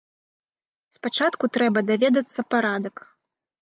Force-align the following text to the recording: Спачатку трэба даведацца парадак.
Спачатку 0.97 1.53
трэба 1.59 1.87
даведацца 1.93 2.41
парадак. 2.53 2.95